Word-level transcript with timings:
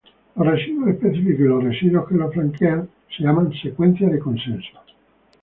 Los 0.35 0.47
residuos 0.47 0.89
específicos 0.89 1.39
y 1.41 1.47
los 1.47 1.63
residuos 1.63 2.07
que 2.09 2.15
lo 2.15 2.31
flanquean 2.31 2.89
se 3.15 3.21
llaman 3.23 3.53
secuencia 3.61 4.09
de 4.09 4.17
consenso. 4.17 4.79